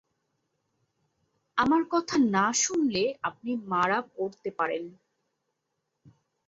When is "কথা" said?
1.89-2.15